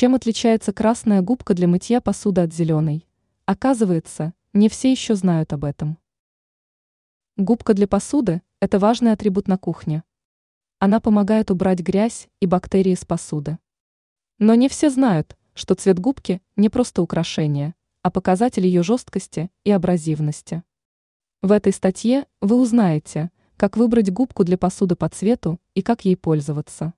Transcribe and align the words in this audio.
Чем 0.00 0.14
отличается 0.14 0.72
красная 0.72 1.22
губка 1.22 1.54
для 1.54 1.66
мытья 1.66 2.00
посуды 2.00 2.42
от 2.42 2.54
зеленой? 2.54 3.04
Оказывается, 3.46 4.32
не 4.52 4.68
все 4.68 4.92
еще 4.92 5.16
знают 5.16 5.52
об 5.52 5.64
этом. 5.64 5.98
Губка 7.36 7.74
для 7.74 7.88
посуды– 7.88 8.42
это 8.60 8.78
важный 8.78 9.10
атрибут 9.10 9.48
на 9.48 9.58
кухне. 9.58 10.04
Она 10.78 11.00
помогает 11.00 11.50
убрать 11.50 11.80
грязь 11.80 12.28
и 12.38 12.46
бактерии 12.46 12.94
с 12.94 13.04
посуды. 13.04 13.58
Но 14.38 14.54
не 14.54 14.68
все 14.68 14.88
знают, 14.88 15.36
что 15.52 15.74
цвет 15.74 15.98
губки 15.98 16.42
не 16.54 16.68
просто 16.68 17.02
украшение, 17.02 17.74
а 18.02 18.12
показатель 18.12 18.66
ее 18.66 18.84
жесткости 18.84 19.50
и 19.64 19.72
абразивности. 19.72 20.62
В 21.42 21.50
этой 21.50 21.72
статье 21.72 22.26
вы 22.40 22.54
узнаете, 22.54 23.32
как 23.56 23.76
выбрать 23.76 24.12
губку 24.12 24.44
для 24.44 24.58
посуды 24.58 24.94
по 24.94 25.08
цвету 25.08 25.58
и 25.74 25.82
как 25.82 26.04
ей 26.04 26.16
пользоваться. 26.16 26.94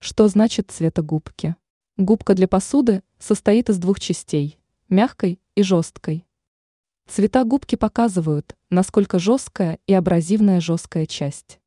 Что 0.00 0.28
значит 0.28 0.70
цветогубки? 0.70 1.56
Губка 1.96 2.34
для 2.34 2.46
посуды 2.46 3.02
состоит 3.18 3.68
из 3.68 3.78
двух 3.78 3.98
частей– 3.98 4.56
мягкой 4.88 5.40
и 5.56 5.64
жесткой. 5.64 6.24
Цвета 7.08 7.42
губки 7.42 7.74
показывают, 7.74 8.56
насколько 8.70 9.18
жесткая 9.18 9.80
и 9.88 9.94
абразивная 9.94 10.60
жесткая 10.60 11.06
часть. 11.06 11.58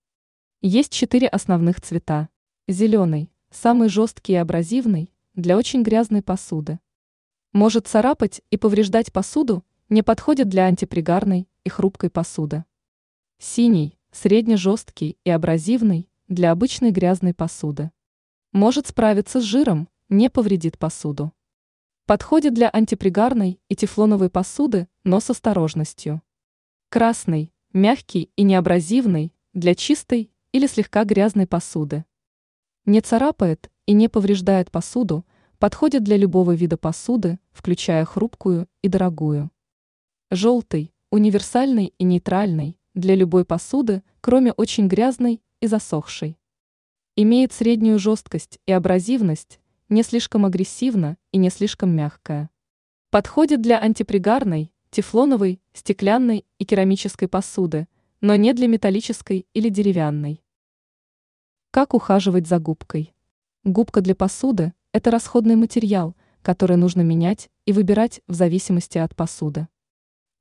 Есть 0.62 0.94
четыре 0.94 1.28
основных 1.28 1.82
цвета. 1.82 2.30
Зеленый– 2.70 3.30
самый 3.52 3.90
жесткий 3.90 4.32
и 4.32 4.38
абразивный, 4.38 5.12
для 5.34 5.58
очень 5.58 5.84
грязной 5.84 6.22
посуды. 6.22 6.80
Может 7.52 7.88
царапать 7.88 8.42
и 8.50 8.56
повреждать 8.56 9.12
посуду, 9.12 9.66
не 9.90 10.04
подходит 10.04 10.48
для 10.48 10.68
антипригарной 10.68 11.50
и 11.66 11.70
хрупкой 11.70 12.10
посуды. 12.10 12.64
Синий– 13.40 14.00
средне-жесткий 14.14 15.18
и 15.26 15.30
абразивный, 15.30 16.08
для 16.30 16.52
обычной 16.52 16.92
грязной 16.92 17.34
посуды. 17.34 17.92
Может 18.54 18.88
справиться 18.88 19.40
с 19.40 19.46
жиром, 19.46 19.88
не 20.10 20.30
повредит 20.30 20.78
посуду. 20.78 21.32
Подходит 22.06 22.54
для 22.54 22.68
антипригарной 22.68 23.62
и 23.70 23.76
тефлоновой 23.78 24.30
посуды, 24.30 24.90
но 25.06 25.22
с 25.22 25.30
осторожностью. 25.30 26.22
Красный, 26.90 27.54
мягкий 27.72 28.30
и 28.36 28.44
неабразивный, 28.44 29.34
для 29.54 29.74
чистой 29.74 30.30
или 30.52 30.68
слегка 30.68 31.06
грязной 31.06 31.48
посуды. 31.48 32.04
Не 32.86 33.00
царапает 33.00 33.72
и 33.86 33.94
не 33.94 34.10
повреждает 34.10 34.70
посуду, 34.70 35.26
подходит 35.58 36.04
для 36.04 36.18
любого 36.18 36.54
вида 36.54 36.76
посуды, 36.76 37.40
включая 37.54 38.04
хрупкую 38.04 38.68
и 38.82 38.90
дорогую. 38.90 39.50
Желтый, 40.30 40.94
универсальный 41.10 41.94
и 41.98 42.04
нейтральный, 42.04 42.78
для 42.96 43.16
любой 43.16 43.46
посуды, 43.46 44.04
кроме 44.20 44.52
очень 44.52 44.90
грязной 44.90 45.42
и 45.62 45.68
засохшей. 45.68 46.38
Имеет 47.24 47.54
среднюю 47.54 48.00
жесткость 48.00 48.60
и 48.66 48.72
абразивность, 48.72 49.60
не 49.90 50.02
слишком 50.02 50.44
агрессивно 50.44 51.18
и 51.32 51.38
не 51.38 51.52
слишком 51.52 51.96
мягкая. 51.96 52.50
Подходит 53.12 53.62
для 53.62 53.78
антипригарной, 53.78 54.74
тефлоновой, 54.90 55.62
стеклянной 55.72 56.48
и 56.58 56.66
керамической 56.66 57.28
посуды, 57.28 57.88
но 58.22 58.36
не 58.38 58.54
для 58.54 58.68
металлической 58.68 59.46
или 59.54 59.70
деревянной. 59.70 60.44
Как 61.70 61.94
ухаживать 61.94 62.48
за 62.48 62.58
губкой? 62.58 63.14
Губка 63.64 64.02
для 64.02 64.16
посуды– 64.16 64.74
это 64.92 65.12
расходный 65.12 65.56
материал, 65.56 66.16
который 66.42 66.76
нужно 66.76 67.02
менять 67.02 67.52
и 67.68 67.72
выбирать 67.72 68.22
в 68.28 68.34
зависимости 68.34 68.98
от 68.98 69.16
посуды. 69.16 69.68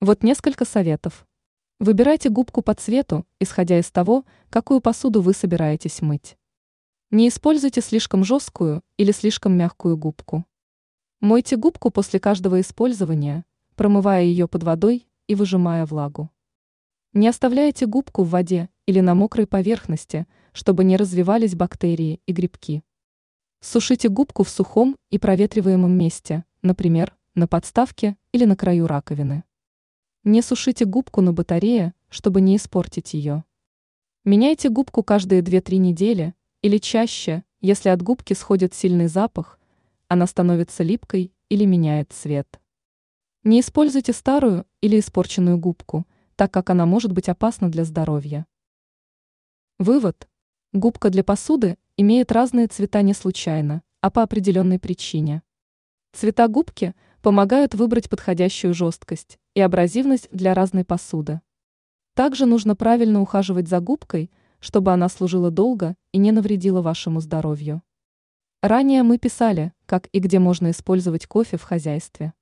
Вот 0.01 0.23
несколько 0.23 0.65
советов. 0.65 1.27
Выбирайте 1.79 2.31
губку 2.31 2.63
по 2.63 2.73
цвету, 2.73 3.27
исходя 3.39 3.79
из 3.79 3.91
того, 3.91 4.25
какую 4.49 4.81
посуду 4.81 5.21
вы 5.21 5.35
собираетесь 5.35 6.01
мыть. 6.01 6.39
Не 7.13 7.27
используйте 7.27 7.81
слишком 7.81 8.23
жесткую 8.23 8.85
или 8.97 9.11
слишком 9.11 9.57
мягкую 9.57 9.97
губку. 9.97 10.45
Мойте 11.19 11.57
губку 11.57 11.91
после 11.91 12.21
каждого 12.21 12.61
использования, 12.61 13.45
промывая 13.75 14.23
ее 14.23 14.47
под 14.47 14.63
водой 14.63 15.09
и 15.27 15.35
выжимая 15.35 15.87
влагу. 15.87 16.31
Не 17.13 17.27
оставляйте 17.27 17.87
губку 17.87 18.23
в 18.23 18.31
воде 18.31 18.69
или 18.87 19.01
на 19.01 19.17
мокрой 19.17 19.49
поверхности, 19.49 20.29
чтобы 20.53 20.85
не 20.85 20.97
развивались 20.97 21.57
бактерии 21.57 22.21
и 22.27 22.33
грибки. 22.33 22.85
Сушите 23.59 24.09
губку 24.09 24.45
в 24.45 24.49
сухом 24.49 24.97
и 25.11 25.19
проветриваемом 25.19 25.91
месте, 25.91 26.45
например, 26.63 27.17
на 27.35 27.49
подставке 27.49 28.17
или 28.31 28.45
на 28.45 28.55
краю 28.55 28.87
раковины. 28.87 29.43
Не 30.23 30.43
сушите 30.43 30.85
губку 30.85 31.23
на 31.23 31.33
батарее, 31.33 31.93
чтобы 32.09 32.41
не 32.41 32.57
испортить 32.57 33.15
ее. 33.15 33.43
Меняйте 34.23 34.69
губку 34.69 35.03
каждые 35.03 35.43
2-3 35.43 35.79
недели, 35.79 36.35
или 36.63 36.77
чаще, 36.77 37.43
если 37.63 37.89
от 37.89 38.03
губки 38.03 38.35
сходит 38.35 38.75
сильный 38.75 39.07
запах, 39.07 39.59
она 40.09 40.27
становится 40.27 40.83
липкой 40.83 41.33
или 41.49 41.65
меняет 41.65 42.13
цвет. 42.13 42.61
Не 43.45 43.61
используйте 43.61 44.13
старую 44.13 44.67
или 44.83 44.99
испорченную 44.99 45.57
губку, 45.57 46.07
так 46.37 46.53
как 46.53 46.69
она 46.69 46.85
может 46.85 47.13
быть 47.13 47.31
опасна 47.31 47.71
для 47.71 47.85
здоровья. 47.85 48.47
Вывод. 49.79 50.29
Губка 50.75 51.09
для 51.09 51.25
посуды 51.25 51.79
имеет 51.97 52.31
разные 52.31 52.67
цвета 52.67 53.01
не 53.01 53.15
случайно, 53.15 53.83
а 54.03 54.11
по 54.11 54.23
определенной 54.23 54.79
причине. 54.79 55.43
Цвета 56.13 56.47
губки 56.47 56.95
помогают 57.23 57.75
выбрать 57.75 58.11
подходящую 58.11 58.75
жесткость 58.75 59.39
и 59.55 59.61
абразивность 59.63 60.29
для 60.31 60.53
разной 60.53 60.85
посуды. 60.85 61.41
Также 62.15 62.45
нужно 62.45 62.77
правильно 62.77 63.23
ухаживать 63.23 63.69
за 63.69 63.81
губкой– 63.81 64.31
чтобы 64.61 64.93
она 64.93 65.09
служила 65.09 65.51
долго 65.51 65.97
и 66.13 66.19
не 66.19 66.33
навредила 66.33 66.83
вашему 66.83 67.21
здоровью. 67.21 67.83
Ранее 68.63 69.03
мы 69.03 69.19
писали, 69.19 69.73
как 69.87 70.09
и 70.13 70.19
где 70.21 70.39
можно 70.39 70.71
использовать 70.71 71.27
кофе 71.27 71.57
в 71.57 71.63
хозяйстве. 71.63 72.35